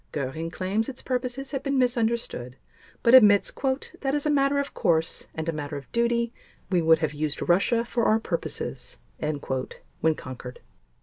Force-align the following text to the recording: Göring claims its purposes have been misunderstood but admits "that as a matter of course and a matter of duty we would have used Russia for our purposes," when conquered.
Göring 0.13 0.51
claims 0.51 0.89
its 0.89 1.03
purposes 1.03 1.51
have 1.51 1.61
been 1.61 1.77
misunderstood 1.77 2.55
but 3.03 3.13
admits 3.13 3.51
"that 3.51 4.15
as 4.15 4.25
a 4.25 4.31
matter 4.31 4.57
of 4.57 4.73
course 4.73 5.27
and 5.35 5.47
a 5.47 5.51
matter 5.53 5.77
of 5.77 5.91
duty 5.91 6.33
we 6.71 6.81
would 6.81 6.97
have 6.97 7.13
used 7.13 7.47
Russia 7.47 7.85
for 7.85 8.05
our 8.05 8.19
purposes," 8.19 8.97
when 9.19 10.15
conquered. 10.15 10.61